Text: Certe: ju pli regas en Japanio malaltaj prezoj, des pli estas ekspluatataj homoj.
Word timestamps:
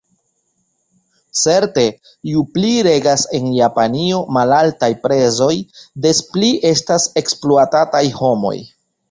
Certe: 1.41 1.83
ju 2.29 2.41
pli 2.55 2.71
regas 2.87 3.25
en 3.39 3.51
Japanio 3.57 4.23
malaltaj 4.39 4.91
prezoj, 5.05 5.51
des 6.07 6.23
pli 6.33 6.51
estas 6.73 7.07
ekspluatataj 7.25 8.05
homoj. 8.19 8.57